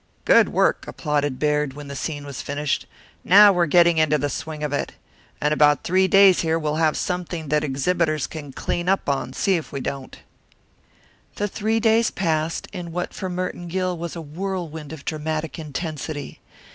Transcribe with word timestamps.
"Good 0.25 0.49
work," 0.49 0.87
applauded 0.87 1.37
Baird 1.37 1.73
when 1.73 1.87
the 1.87 1.95
scene 1.95 2.25
was 2.25 2.41
finished. 2.41 2.87
"Now 3.23 3.53
we're 3.53 3.67
getting 3.67 3.99
into 3.99 4.17
the 4.17 4.31
swing 4.31 4.63
of 4.63 4.73
it. 4.73 4.93
In 5.39 5.53
about 5.53 5.83
three 5.83 6.07
days 6.07 6.39
here 6.41 6.57
we'll 6.57 6.77
have 6.77 6.97
something 6.97 7.49
that 7.49 7.63
exhibitors 7.63 8.25
can 8.25 8.51
clean 8.51 8.89
up 8.89 9.07
on, 9.07 9.31
see 9.33 9.57
if 9.57 9.71
we 9.71 9.79
don't." 9.79 10.17
The 11.35 11.47
three 11.47 11.79
days 11.79 12.09
passed 12.09 12.65
in 12.73 12.91
what 12.91 13.13
for 13.13 13.29
Merton 13.29 13.67
Gill 13.67 13.95
was 13.95 14.15
a 14.15 14.21
whirlwind 14.21 14.91
of 14.91 15.05
dramatic 15.05 15.59
intensity. 15.59 16.39